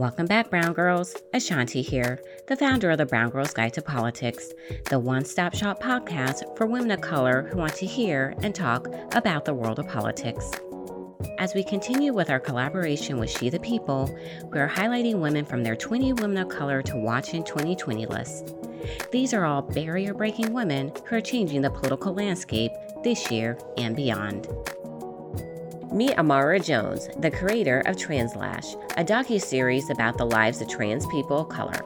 [0.00, 1.14] Welcome back, Brown Girls.
[1.34, 4.50] A'shanti here, the founder of the Brown Girls Guide to Politics,
[4.88, 8.88] the one stop shop podcast for women of color who want to hear and talk
[9.14, 10.52] about the world of politics.
[11.38, 14.08] As we continue with our collaboration with She the People,
[14.50, 18.54] we are highlighting women from their 20 Women of Color to Watch in 2020 list.
[19.12, 22.72] These are all barrier breaking women who are changing the political landscape
[23.04, 24.48] this year and beyond.
[25.92, 31.40] Meet Imara Jones, the creator of TransLash, a docu-series about the lives of trans people
[31.40, 31.84] of color.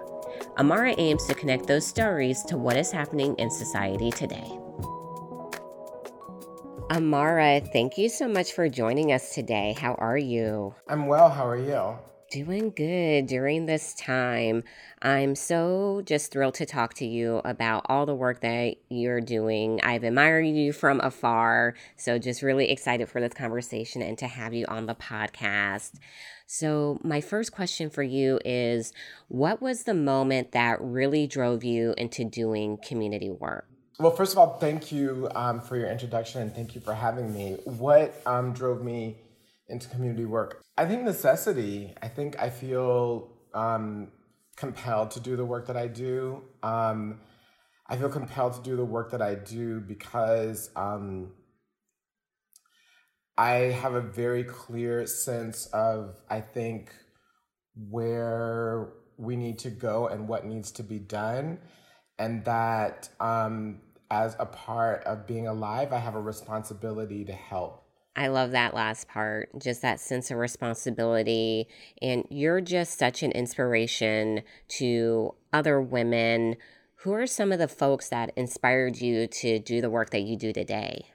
[0.58, 4.58] Imara aims to connect those stories to what is happening in society today.
[6.90, 9.74] Amara, thank you so much for joining us today.
[9.78, 10.74] How are you?
[10.86, 11.30] I'm well.
[11.30, 11.98] How are you?
[12.34, 14.64] Doing good during this time.
[15.00, 19.78] I'm so just thrilled to talk to you about all the work that you're doing.
[19.84, 21.74] I've admired you from afar.
[21.96, 25.92] So, just really excited for this conversation and to have you on the podcast.
[26.48, 28.92] So, my first question for you is
[29.28, 33.68] What was the moment that really drove you into doing community work?
[34.00, 37.32] Well, first of all, thank you um, for your introduction and thank you for having
[37.32, 37.58] me.
[37.62, 39.18] What um, drove me
[39.68, 40.62] into community work?
[40.76, 41.94] I think necessity.
[42.02, 44.08] I think I feel um,
[44.56, 46.42] compelled to do the work that I do.
[46.62, 47.20] Um,
[47.86, 51.32] I feel compelled to do the work that I do because um,
[53.36, 56.94] I have a very clear sense of, I think,
[57.76, 61.58] where we need to go and what needs to be done.
[62.18, 63.80] And that um,
[64.10, 67.83] as a part of being alive, I have a responsibility to help
[68.16, 71.66] I love that last part, just that sense of responsibility.
[72.00, 76.56] And you're just such an inspiration to other women.
[76.98, 80.36] Who are some of the folks that inspired you to do the work that you
[80.36, 81.06] do today?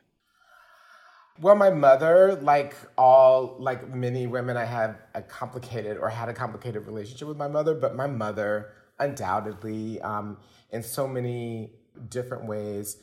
[1.42, 6.33] Well, my mother, like all, like many women, I have a complicated or had a
[6.33, 10.38] complicated relationship with my mother, but my mother, undoubtedly, um,
[10.72, 11.72] in so many
[12.10, 12.98] different ways,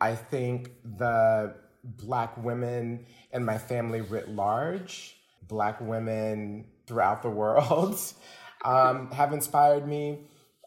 [0.00, 5.16] I think the Black women and my family writ large,
[5.46, 7.98] Black women throughout the world,
[8.64, 10.20] um, have inspired me.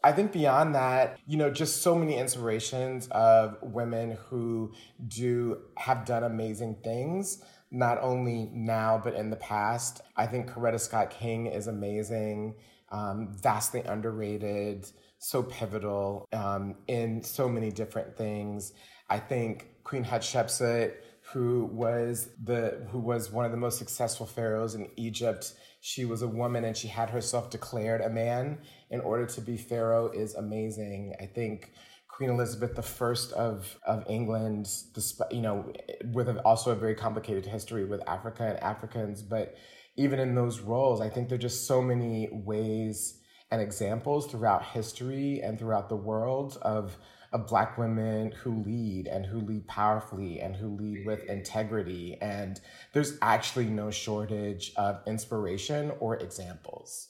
[0.04, 4.72] I think beyond that, you know, just so many inspirations of women who
[5.08, 10.02] do have done amazing things, not only now, but in the past.
[10.16, 12.54] I think Coretta Scott King is amazing,
[12.92, 14.88] um, vastly underrated,
[15.18, 18.74] so pivotal um, in so many different things.
[19.08, 20.94] I think Queen Hatshepsut
[21.32, 25.52] who was the who was one of the most successful pharaohs in Egypt.
[25.80, 28.58] She was a woman and she had herself declared a man
[28.90, 31.14] in order to be pharaoh is amazing.
[31.20, 31.72] I think
[32.08, 34.68] Queen Elizabeth I of of England,
[35.30, 35.72] you know,
[36.12, 39.56] with also a very complicated history with Africa and Africans, but
[39.96, 43.18] even in those roles, I think there are just so many ways
[43.50, 46.96] and examples throughout history and throughout the world of of
[47.38, 51.30] black women who lead and who lead powerfully and who lead with mm.
[51.30, 52.60] integrity and
[52.92, 57.08] there's actually no shortage of inspiration or examples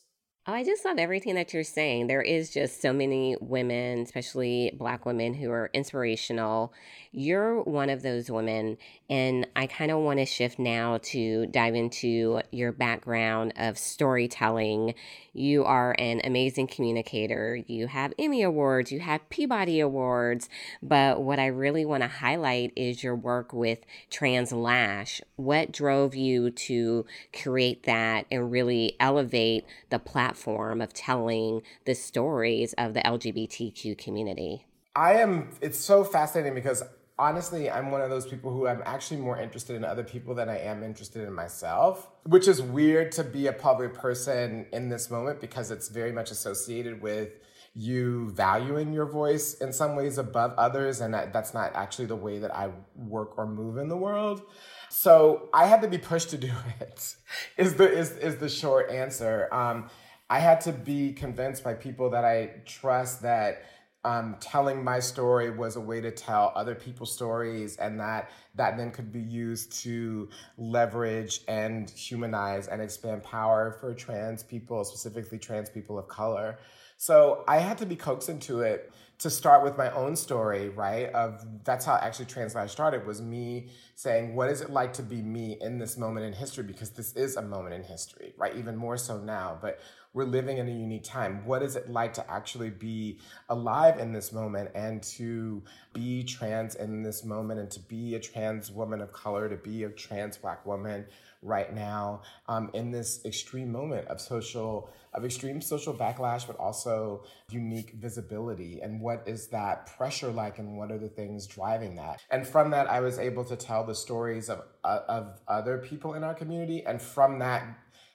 [0.48, 2.06] I just love everything that you're saying.
[2.06, 6.72] There is just so many women, especially Black women, who are inspirational.
[7.10, 8.78] You're one of those women.
[9.10, 14.94] And I kind of want to shift now to dive into your background of storytelling.
[15.32, 17.60] You are an amazing communicator.
[17.66, 20.48] You have Emmy Awards, you have Peabody Awards.
[20.80, 23.80] But what I really want to highlight is your work with
[24.12, 25.22] TransLash.
[25.34, 30.35] What drove you to create that and really elevate the platform
[30.80, 34.66] of telling the stories of the LGBTQ community?
[34.94, 36.82] I am, it's so fascinating because
[37.18, 40.48] honestly, I'm one of those people who I'm actually more interested in other people than
[40.48, 45.10] I am interested in myself, which is weird to be a public person in this
[45.10, 47.30] moment because it's very much associated with
[47.74, 51.02] you valuing your voice in some ways above others.
[51.02, 54.42] And that's not actually the way that I work or move in the world.
[54.88, 57.16] So I had to be pushed to do it.
[57.58, 59.52] Is the is is the short answer.
[59.52, 59.90] Um,
[60.28, 63.62] I had to be convinced by people that I trust that
[64.04, 68.76] um, telling my story was a way to tell other people's stories and that that
[68.76, 75.38] then could be used to leverage and humanize and expand power for trans people specifically
[75.38, 76.58] trans people of color.
[76.98, 81.10] So i had to be coaxed into it to start with my own story right
[81.12, 85.22] of that's how actually TransLash started was me saying what is it like to be
[85.22, 88.76] me in this moment in history because this is a moment in history right even
[88.76, 89.80] more so now but
[90.16, 91.44] we're living in a unique time.
[91.44, 93.18] What is it like to actually be
[93.50, 98.18] alive in this moment and to be trans in this moment and to be a
[98.18, 101.04] trans woman of color, to be a trans black woman
[101.46, 107.24] right now um, in this extreme moment of social of extreme social backlash but also
[107.50, 108.80] unique visibility.
[108.82, 112.20] And what is that pressure like and what are the things driving that?
[112.30, 116.14] And from that i was able to tell the stories of uh, of other people
[116.14, 116.84] in our community.
[116.84, 117.62] And from that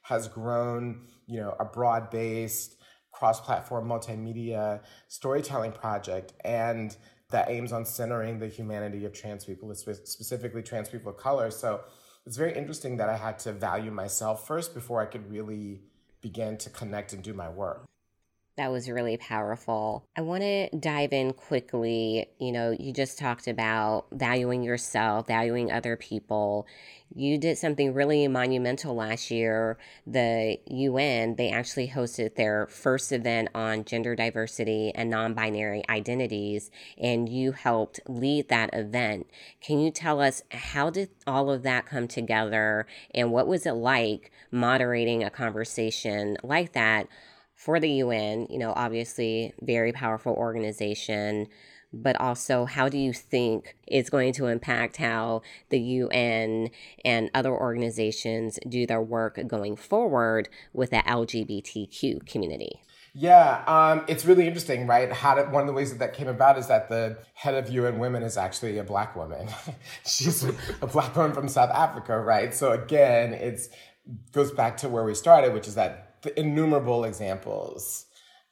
[0.04, 2.76] has grown you know a broad-based
[3.12, 6.96] cross-platform multimedia storytelling project and
[7.32, 11.50] that aims on centering the humanity of trans people, specifically trans people of color.
[11.50, 11.82] So
[12.26, 15.82] it's very interesting that I had to value myself first before I could really
[16.22, 17.86] begin to connect and do my work.
[18.62, 20.06] That was really powerful.
[20.16, 22.28] I want to dive in quickly.
[22.38, 26.68] You know, you just talked about valuing yourself, valuing other people.
[27.12, 29.80] You did something really monumental last year.
[30.06, 36.70] The UN, they actually hosted their first event on gender diversity and non binary identities,
[37.00, 39.26] and you helped lead that event.
[39.60, 42.86] Can you tell us how did all of that come together
[43.16, 47.08] and what was it like moderating a conversation like that?
[47.62, 51.48] For the UN, you know, obviously very powerful organization,
[51.94, 56.72] but also how do you think it's going to impact how the UN
[57.06, 62.82] and other organizations do their work going forward with the LGBTQ community?
[63.14, 65.12] Yeah, um, it's really interesting, right?
[65.12, 68.00] How one of the ways that that came about is that the head of UN
[68.00, 69.50] Women is actually a black woman.
[70.06, 70.44] She's
[70.82, 72.56] a black woman from South Africa, right?
[72.56, 73.70] So again, it's
[74.32, 78.06] goes back to where we started, which is that the innumerable examples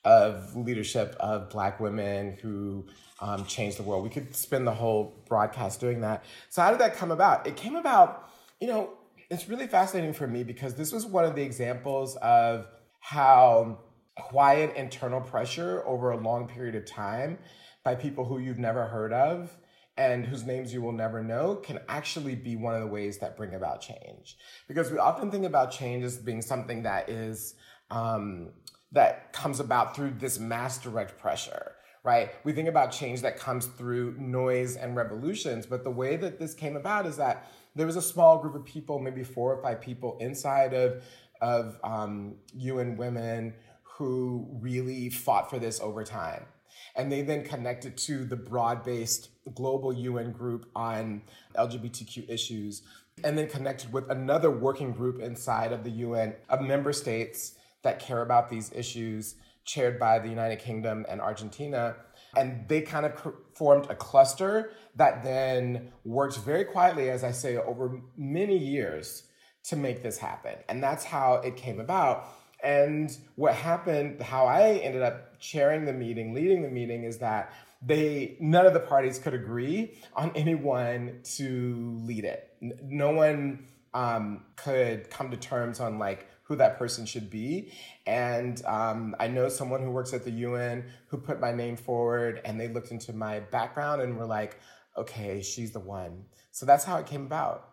[0.06, 2.86] of leadership of black women who
[3.19, 4.04] um, changed the world.
[4.04, 6.24] We could spend the whole broadcast doing that.
[6.50, 7.45] So, how did that come about?
[7.45, 8.30] It came about,
[8.60, 8.92] you know,
[9.30, 12.68] it's really fascinating for me because this was one of the examples of
[13.00, 13.80] how
[14.15, 17.38] quiet internal pressure over a long period of time
[17.83, 19.56] by people who you've never heard of
[20.00, 23.36] and whose names you will never know can actually be one of the ways that
[23.36, 24.38] bring about change.
[24.66, 27.56] Because we often think about change as being something that is
[27.92, 28.54] um,
[28.94, 32.31] that comes about through this mass direct pressure right?
[32.46, 36.54] We think about change that comes through noise and revolutions, but the way that this
[36.54, 39.81] came about is that there was a small group of people, maybe four or five
[39.81, 41.04] people inside of
[41.42, 43.54] of um, UN Women
[43.84, 46.46] who really fought for this over time.
[46.96, 51.24] And they then connected to the broad based global UN group on
[51.58, 52.81] LGBTQ issues,
[53.24, 58.00] and then connected with another working group inside of the UN of member states that
[58.00, 59.36] care about these issues,
[59.66, 61.96] chaired by the United Kingdom and Argentina.
[62.36, 67.58] And they kind of formed a cluster that then worked very quietly, as I say,
[67.58, 69.24] over many years
[69.64, 70.56] to make this happen.
[70.68, 72.28] And that's how it came about.
[72.64, 77.53] And what happened, how I ended up chairing the meeting, leading the meeting, is that
[77.81, 82.53] they none of the parties could agree on anyone to lead it.
[82.83, 87.71] No one um, could come to terms on like who that person should be.
[88.07, 92.41] And um, I know someone who works at the UN who put my name forward
[92.44, 94.59] and they looked into my background and were like,
[94.97, 96.25] okay, she's the one.
[96.51, 97.69] So that's how it came about.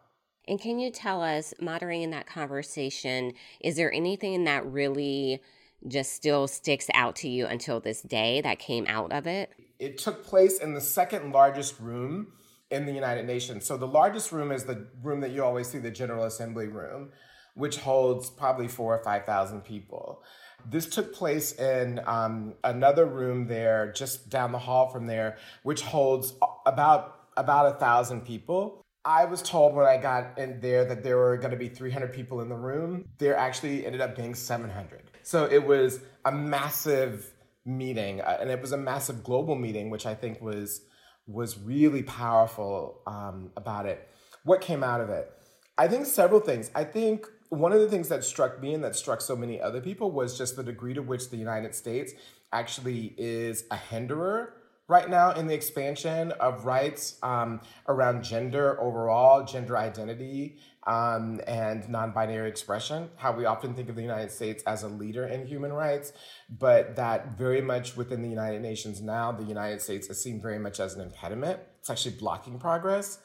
[0.47, 5.43] And can you tell us, moderating that conversation, is there anything that really
[5.89, 9.51] just still sticks out to you until this day that came out of it?
[9.79, 12.29] It took place in the second largest room
[12.71, 13.65] in the United Nations.
[13.65, 17.11] So the largest room is the room that you always see, the General Assembly room,
[17.55, 20.23] which holds probably four or 5,000 people.
[20.69, 25.83] This took place in um, another room there, just down the hall from there, which
[25.83, 28.83] holds about about a thousand people.
[29.05, 32.13] I was told when I got in there that there were going to be 300
[32.13, 33.05] people in the room.
[33.19, 35.11] There actually ended up being 700.
[35.27, 37.33] So it was a massive
[37.65, 40.83] meeting, uh, and it was a massive global meeting, which I think was
[41.27, 44.09] was really powerful um, about it.
[44.45, 45.29] What came out of it?
[45.77, 46.71] I think several things.
[46.77, 49.81] I think one of the things that struck me and that struck so many other
[49.81, 52.13] people was just the degree to which the United States
[52.53, 54.55] actually is a hinderer
[54.87, 61.89] right now in the expansion of rights um, around gender overall, gender identity, um, and
[61.89, 63.11] non binary expression.
[63.17, 66.13] How we often think of the United States as a leader in human rights,
[66.49, 70.59] but that very much within the United Nations now, the United States is seen very
[70.59, 71.61] much as an impediment.
[71.81, 73.19] It's actually blocking progress.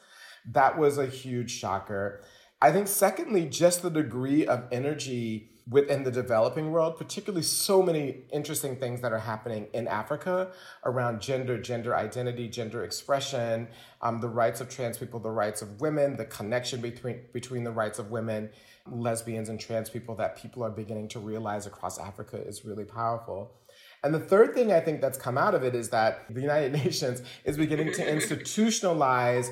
[0.50, 2.22] That was a huge shocker.
[2.62, 8.22] I think, secondly, just the degree of energy within the developing world, particularly so many
[8.32, 10.52] interesting things that are happening in Africa
[10.84, 13.66] around gender, gender identity, gender expression,
[14.00, 17.72] um, the rights of trans people, the rights of women, the connection between between the
[17.72, 18.48] rights of women,
[18.88, 23.52] lesbians, and trans people that people are beginning to realize across Africa is really powerful.
[24.04, 26.72] And the third thing I think that's come out of it is that the United
[26.84, 29.48] Nations is beginning to institutionalize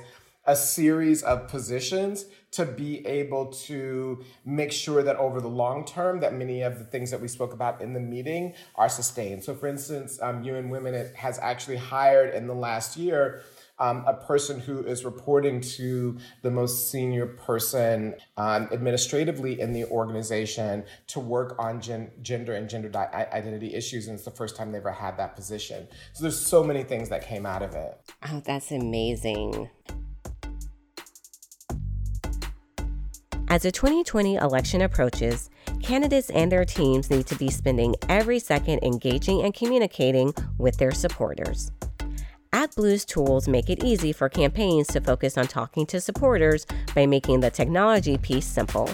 [0.46, 6.20] a series of positions to be able to make sure that over the long term
[6.20, 9.54] that many of the things that we spoke about in the meeting are sustained so
[9.54, 13.42] for instance um, un women has actually hired in the last year
[13.80, 19.86] um, a person who is reporting to the most senior person um, administratively in the
[19.86, 24.06] organization to work on gen- gender and gender di- identity issues.
[24.06, 25.88] And it's the first time they ever had that position.
[26.12, 27.98] So there's so many things that came out of it.
[28.30, 29.70] Oh, that's amazing.
[33.50, 35.50] As the 2020 election approaches,
[35.82, 40.92] candidates and their teams need to be spending every second engaging and communicating with their
[40.92, 41.72] supporters.
[42.52, 46.64] ActBlue's tools make it easy for campaigns to focus on talking to supporters
[46.94, 48.88] by making the technology piece simple.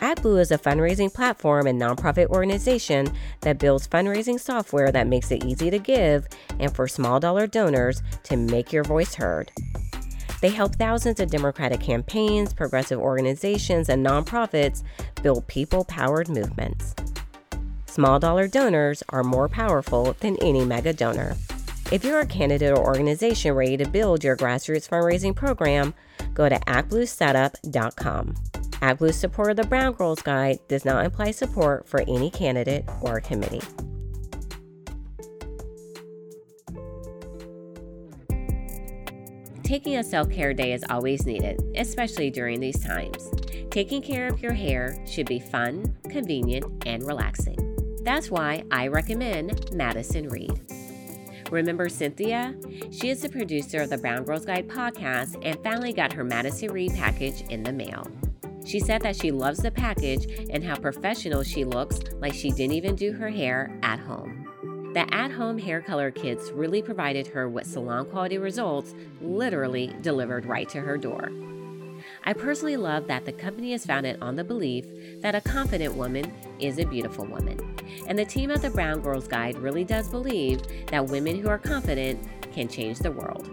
[0.00, 3.06] ActBlue is a fundraising platform and nonprofit organization
[3.42, 6.26] that builds fundraising software that makes it easy to give
[6.58, 9.52] and for small dollar donors to make your voice heard.
[10.44, 14.82] They help thousands of Democratic campaigns, progressive organizations, and nonprofits
[15.22, 16.94] build people powered movements.
[17.86, 21.34] Small dollar donors are more powerful than any mega donor.
[21.90, 25.94] If you're a candidate or organization ready to build your grassroots fundraising program,
[26.34, 28.34] go to actbluesetup.com.
[28.82, 33.18] ActBlue's support of the Brown Girls Guide does not imply support for any candidate or
[33.18, 33.62] committee.
[39.64, 43.30] Taking a self care day is always needed, especially during these times.
[43.70, 47.56] Taking care of your hair should be fun, convenient, and relaxing.
[48.02, 50.60] That's why I recommend Madison Reed.
[51.50, 52.54] Remember Cynthia?
[52.90, 56.70] She is the producer of the Brown Girls Guide podcast and finally got her Madison
[56.70, 58.06] Reed package in the mail.
[58.66, 62.74] She said that she loves the package and how professional she looks, like she didn't
[62.74, 64.53] even do her hair at home.
[64.94, 70.46] The at home hair color kits really provided her with salon quality results, literally delivered
[70.46, 71.30] right to her door.
[72.22, 74.86] I personally love that the company is founded on the belief
[75.20, 77.58] that a confident woman is a beautiful woman.
[78.06, 81.58] And the team at the Brown Girls Guide really does believe that women who are
[81.58, 83.50] confident can change the world.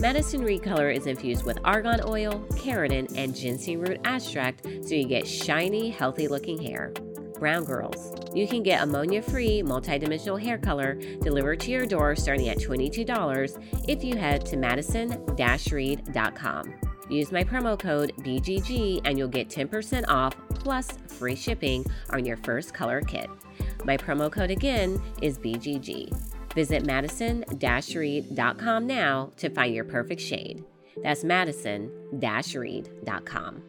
[0.00, 5.06] Madison Reed Color is infused with argan oil, keratin, and ginseng root extract so you
[5.06, 6.92] get shiny, healthy looking hair.
[7.38, 8.12] Brown Girls.
[8.34, 13.88] You can get ammonia free multidimensional hair color delivered to your door starting at $22
[13.88, 15.24] if you head to madison
[15.72, 16.74] reed.com.
[17.08, 22.36] Use my promo code BGG and you'll get 10% off plus free shipping on your
[22.38, 23.30] first color kit.
[23.84, 26.12] My promo code again is BGG.
[26.54, 27.44] Visit madison
[27.94, 30.64] reed.com now to find your perfect shade.
[31.02, 33.62] That's madison reed.com.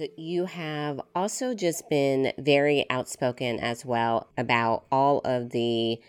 [0.00, 6.00] So, you have also just been very outspoken as well about all of the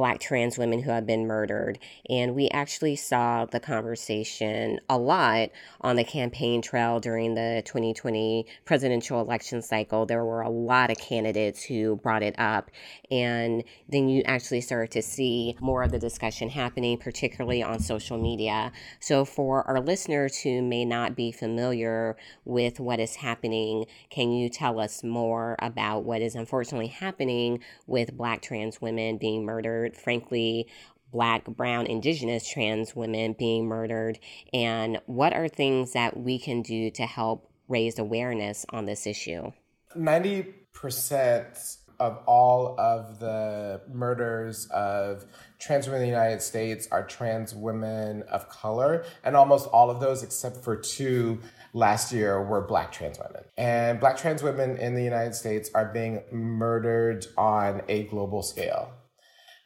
[0.00, 1.78] black trans women who have been murdered.
[2.08, 5.50] And we actually saw the conversation a lot
[5.82, 10.06] on the campaign trail during the 2020 presidential election cycle.
[10.06, 12.70] There were a lot of candidates who brought it up.
[13.10, 18.16] And then you actually started to see more of the discussion happening, particularly on social
[18.16, 18.72] media.
[19.00, 22.16] So, for our listeners who may not be familiar
[22.46, 28.16] with what is happening, can you tell us more about what is unfortunately happening with
[28.16, 29.89] black trans women being murdered?
[29.90, 30.66] Murdered, frankly,
[31.12, 34.18] black, brown, indigenous trans women being murdered,
[34.52, 39.50] and what are things that we can do to help raise awareness on this issue?
[39.96, 45.26] 90% of all of the murders of
[45.58, 50.00] trans women in the United States are trans women of color, and almost all of
[50.00, 51.40] those, except for two
[51.74, 53.42] last year, were black trans women.
[53.58, 58.92] And black trans women in the United States are being murdered on a global scale.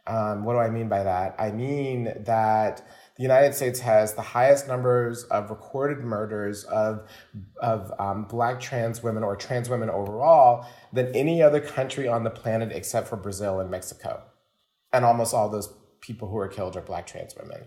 [0.07, 1.35] Um, what do I mean by that?
[1.39, 7.09] I mean that the United States has the highest numbers of recorded murders of,
[7.63, 12.31] of um, black trans women or trans women overall than any other country on the
[12.31, 14.23] planet except for Brazil and Mexico.
[14.93, 17.63] And almost all those people who are killed are black trans women.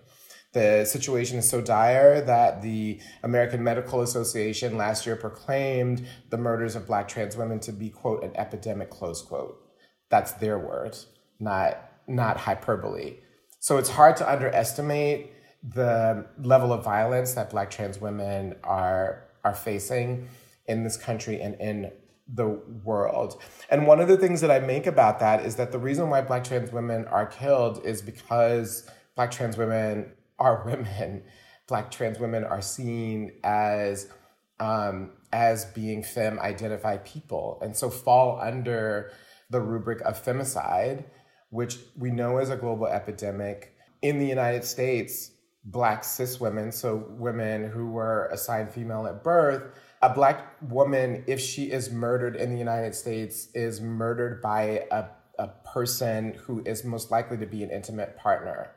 [0.53, 6.75] The situation is so dire that the American Medical Association last year proclaimed the murders
[6.75, 9.61] of black trans women to be, quote, an epidemic, close quote.
[10.09, 10.97] That's their word,
[11.39, 13.17] not not hyperbole.
[13.59, 15.33] So it's hard to underestimate
[15.63, 20.27] the level of violence that Black trans women are are facing
[20.65, 21.91] in this country and in
[22.27, 22.47] the
[22.83, 23.41] world.
[23.69, 26.21] And one of the things that I make about that is that the reason why
[26.21, 31.23] Black trans women are killed is because Black trans women are women.
[31.67, 34.07] Black trans women are seen as
[34.59, 39.11] um, as being femme identified people, and so fall under
[39.49, 41.05] the rubric of femicide
[41.49, 43.73] which we know is a global epidemic.
[44.03, 45.31] in the United States,
[45.63, 49.63] black cis women, so women who were assigned female at birth,
[50.01, 55.05] a black woman, if she is murdered in the United States, is murdered by a,
[55.39, 58.71] a person who is most likely to be an intimate partner.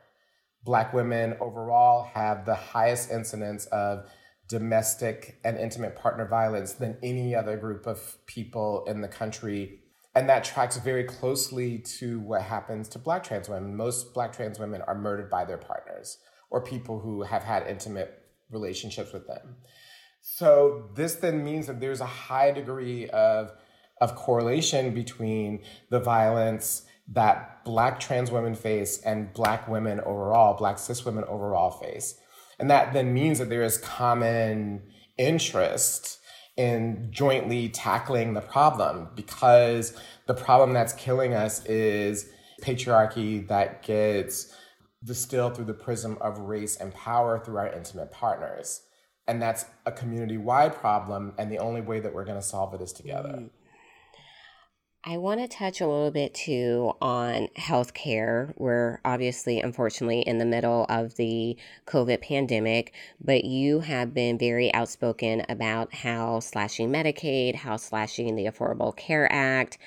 [0.63, 4.09] Black women overall have the highest incidence of
[4.49, 9.80] domestic and intimate partner violence than any other group of people in the country.
[10.13, 13.75] And that tracks very closely to what happens to black trans women.
[13.75, 16.17] Most black trans women are murdered by their partners
[16.49, 19.55] or people who have had intimate relationships with them.
[20.21, 23.53] So this then means that there's a high degree of,
[24.01, 30.77] of correlation between the violence that black trans women face and black women overall, black
[30.77, 32.19] cis women overall face.
[32.59, 34.83] And that then means that there is common
[35.17, 36.19] interest
[36.57, 42.29] in jointly tackling the problem because the problem that's killing us is
[42.61, 44.55] patriarchy that gets
[45.03, 48.81] distilled through the prism of race and power through our intimate partners.
[49.27, 51.33] And that's a community wide problem.
[51.37, 53.29] And the only way that we're going to solve it is together.
[53.29, 53.49] Mm.
[55.03, 58.53] I want to touch a little bit too on healthcare.
[58.55, 64.71] We're obviously, unfortunately, in the middle of the COVID pandemic, but you have been very
[64.75, 69.79] outspoken about how slashing Medicaid, how slashing the Affordable Care Act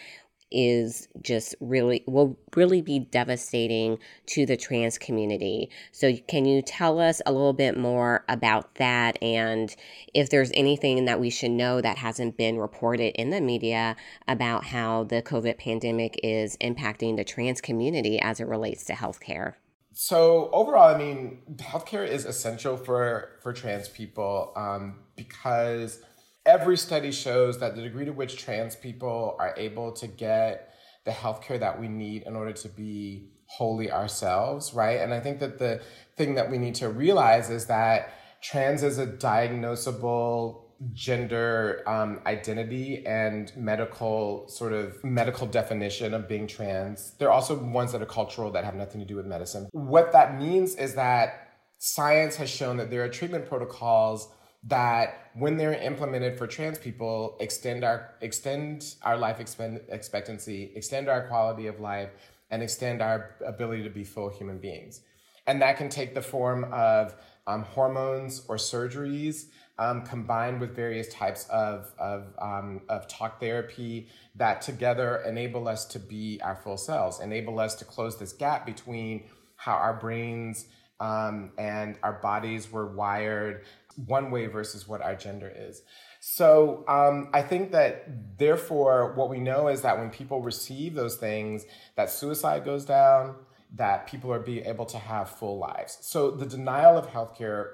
[0.54, 5.68] is just really will really be devastating to the trans community.
[5.92, 9.74] So can you tell us a little bit more about that and
[10.14, 13.96] if there's anything that we should know that hasn't been reported in the media
[14.28, 19.54] about how the COVID pandemic is impacting the trans community as it relates to healthcare?
[19.92, 26.00] So overall, I mean, healthcare is essential for for trans people um, because
[26.46, 30.74] every study shows that the degree to which trans people are able to get
[31.04, 35.00] the healthcare that we need in order to be wholly ourselves, right?
[35.00, 35.82] And I think that the
[36.16, 43.06] thing that we need to realize is that trans is a diagnosable gender um, identity
[43.06, 47.12] and medical sort of medical definition of being trans.
[47.18, 49.68] There are also ones that are cultural that have nothing to do with medicine.
[49.72, 54.28] What that means is that science has shown that there are treatment protocols
[54.66, 61.26] that when they're implemented for trans people extend our extend our life expectancy extend our
[61.28, 62.10] quality of life
[62.50, 65.00] and extend our ability to be full human beings.
[65.46, 67.14] And that can take the form of
[67.46, 69.46] um, hormones or surgeries
[69.78, 75.84] um, combined with various types of, of, um, of talk therapy that together enable us
[75.86, 79.24] to be our full selves enable us to close this gap between
[79.56, 80.66] how our brains
[81.00, 83.64] um, and our bodies were wired
[83.96, 85.82] one way versus what our gender is.
[86.20, 91.16] So um, I think that therefore, what we know is that when people receive those
[91.16, 91.64] things,
[91.96, 93.36] that suicide goes down,
[93.74, 95.98] that people are being able to have full lives.
[96.00, 97.66] So the denial of healthcare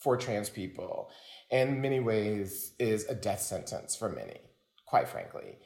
[0.00, 1.10] for trans people,
[1.50, 4.40] in many ways, is a death sentence for many,
[4.86, 5.58] quite frankly.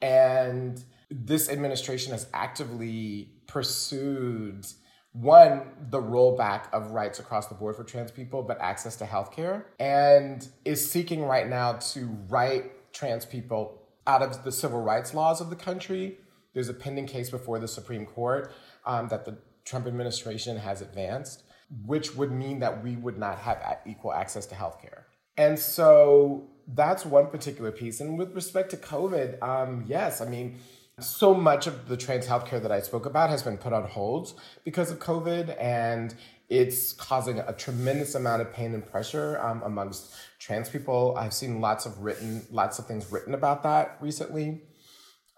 [0.00, 4.66] And this administration has actively pursued
[5.14, 9.64] one, the rollback of rights across the board for trans people, but access to healthcare,
[9.78, 15.40] and is seeking right now to write trans people out of the civil rights laws
[15.40, 16.18] of the country.
[16.52, 18.52] There's a pending case before the Supreme Court
[18.84, 21.44] um, that the Trump administration has advanced,
[21.86, 25.04] which would mean that we would not have equal access to healthcare.
[25.36, 28.00] And so that's one particular piece.
[28.00, 30.58] And with respect to COVID, um, yes, I mean,
[31.00, 34.38] so much of the trans healthcare that I spoke about has been put on hold
[34.64, 36.14] because of COVID, and
[36.48, 41.16] it's causing a tremendous amount of pain and pressure um, amongst trans people.
[41.18, 44.62] I've seen lots of written, lots of things written about that recently.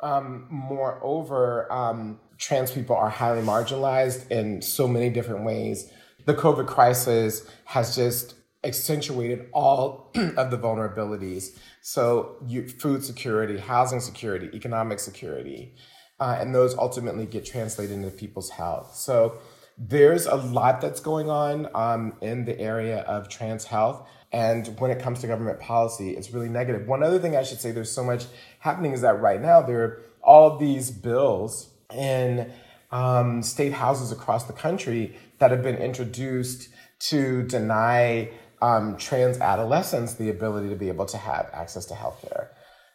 [0.03, 5.91] Um, moreover, um, trans people are highly marginalized in so many different ways.
[6.27, 11.59] The COVID crisis has just accentuated all of the vulnerabilities.
[11.81, 15.75] So, you, food security, housing security, economic security,
[16.19, 18.95] uh, and those ultimately get translated into people's health.
[18.95, 19.39] So,
[19.79, 24.09] there's a lot that's going on um, in the area of trans health.
[24.33, 26.87] And when it comes to government policy, it's really negative.
[26.87, 28.25] One other thing I should say there's so much
[28.59, 32.51] happening is that right now there are all these bills in
[32.91, 38.31] um, state houses across the country that have been introduced to deny
[38.63, 42.49] um, trans adolescents the ability to be able to have access to healthcare.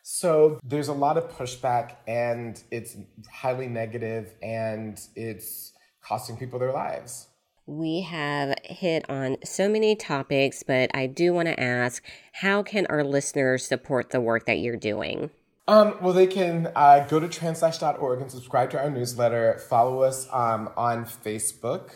[0.03, 2.97] So there's a lot of pushback, and it's
[3.31, 7.27] highly negative, and it's costing people their lives.
[7.67, 12.87] We have hit on so many topics, but I do want to ask how can
[12.87, 15.29] our listeners support the work that you're doing?
[15.67, 20.27] Um, well, they can uh, go to translash.org and subscribe to our newsletter, follow us
[20.33, 21.91] um, on Facebook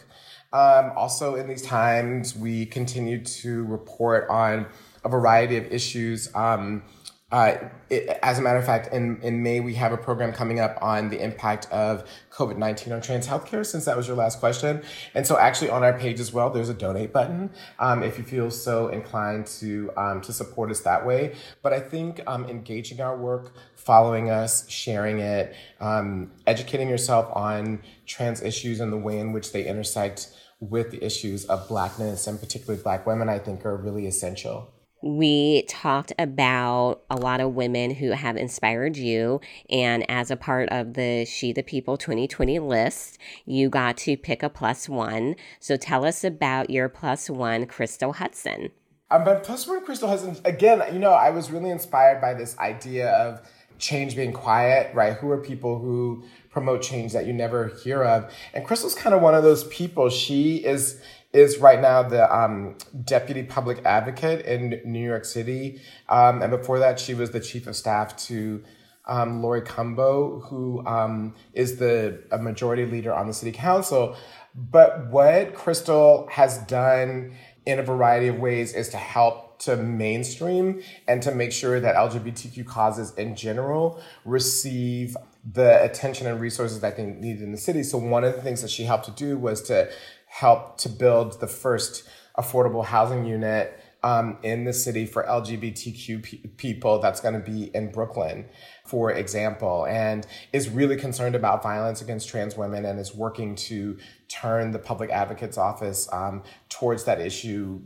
[0.53, 4.67] Um, also, in these times, we continue to report on
[5.03, 6.33] a variety of issues.
[6.33, 6.83] Um,
[7.31, 10.59] uh, it, as a matter of fact, in, in May, we have a program coming
[10.59, 14.39] up on the impact of COVID 19 on trans healthcare, since that was your last
[14.39, 14.83] question.
[15.15, 18.23] And so, actually, on our page as well, there's a donate button um, if you
[18.23, 21.35] feel so inclined to, um, to support us that way.
[21.63, 27.81] But I think um, engaging our work, following us, sharing it, um, educating yourself on
[28.05, 32.39] trans issues and the way in which they intersect with the issues of Blackness and
[32.39, 34.71] particularly Black women, I think are really essential.
[35.01, 39.39] We talked about a lot of women who have inspired you.
[39.69, 44.41] And as a part of the She the People 2020 list, you got to pick
[44.41, 45.35] a plus one.
[45.59, 48.71] So tell us about your plus one, Crystal Hudson.
[49.11, 52.57] Um, but plus one, Crystal Hudson, again, you know, I was really inspired by this
[52.57, 55.13] idea of change being quiet, right?
[55.13, 58.31] Who are people who promote change that you never hear of?
[58.53, 60.09] And Crystal's kind of one of those people.
[60.09, 61.01] She is
[61.33, 66.79] is right now the um, deputy public advocate in New York City, um, and before
[66.79, 68.63] that, she was the chief of staff to
[69.05, 74.15] um, Laurie Cumbo, who um, is the a majority leader on the city council.
[74.55, 77.35] But what Crystal has done
[77.65, 81.95] in a variety of ways is to help to mainstream and to make sure that
[81.95, 85.15] LGBTQ causes in general receive
[85.49, 87.83] the attention and resources that they need in the city.
[87.83, 89.89] So one of the things that she helped to do was to
[90.27, 92.03] help to build the first
[92.37, 97.75] affordable housing unit um, in the city for LGBTQ pe- people that's going to be
[97.75, 98.45] in Brooklyn,
[98.85, 103.97] for example, and is really concerned about violence against trans women and is working to
[104.27, 107.81] turn the public advocate's office um, towards that issue,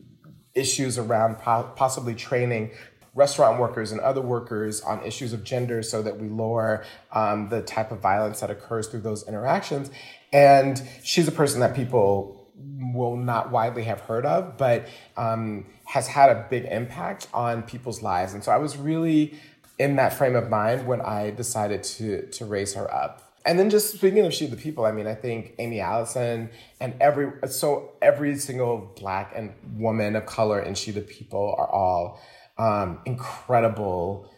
[0.55, 2.71] issues around po- possibly training
[3.15, 7.61] restaurant workers and other workers on issues of gender so that we lower um, the
[7.61, 9.89] type of violence that occurs through those interactions.
[10.31, 12.51] And she's a person that people
[12.93, 18.01] will not widely have heard of, but um, has had a big impact on people's
[18.01, 18.33] lives.
[18.33, 19.33] And so I was really
[19.77, 23.28] in that frame of mind when I decided to to raise her up.
[23.45, 26.49] And then just speaking of she the people, I mean, I think Aimee Allison
[26.79, 31.69] and every so every single black and woman of color in She the People are
[31.69, 32.21] all
[32.57, 34.29] um, incredible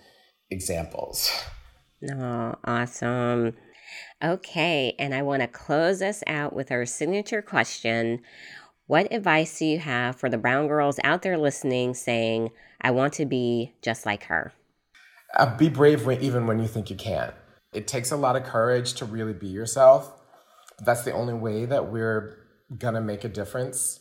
[0.50, 1.32] examples.
[2.10, 3.54] Oh, awesome.
[4.24, 8.22] Okay, and I want to close us out with our signature question.
[8.88, 13.14] What advice do you have for the brown girls out there listening saying, I want
[13.14, 14.54] to be just like her?
[15.38, 17.34] Uh, be brave when, even when you think you can't.
[17.74, 20.12] It takes a lot of courage to really be yourself.
[20.80, 22.38] That's the only way that we're
[22.96, 24.00] to make a difference.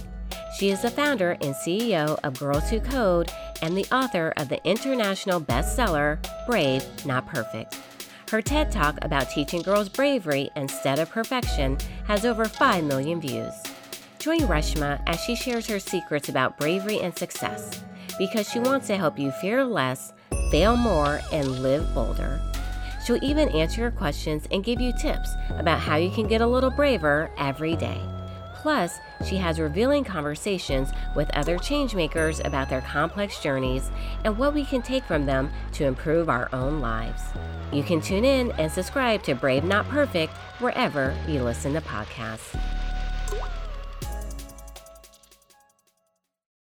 [0.59, 3.31] She is the founder and CEO of Girls Who Code
[3.63, 7.79] and the author of the international bestseller Brave Not Perfect.
[8.31, 13.53] Her TED Talk about teaching girls bravery instead of perfection has over 5 million views.
[14.21, 17.83] Join Reshma as she shares her secrets about bravery and success
[18.19, 20.13] because she wants to help you fear less,
[20.53, 22.41] fail more, and live bolder.
[23.05, 26.47] She'll even answer your questions and give you tips about how you can get a
[26.47, 28.01] little braver every day.
[28.55, 33.91] Plus, she has revealing conversations with other changemakers about their complex journeys
[34.25, 37.23] and what we can take from them to improve our own lives.
[37.73, 42.59] You can tune in and subscribe to Brave Not Perfect wherever you listen to podcasts.